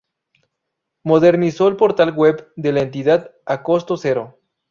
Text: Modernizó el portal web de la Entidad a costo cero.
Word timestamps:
Modernizó 1.03 1.67
el 1.67 1.75
portal 1.75 2.11
web 2.17 2.51
de 2.55 2.73
la 2.73 2.81
Entidad 2.81 3.35
a 3.45 3.61
costo 3.61 3.97
cero. 3.97 4.39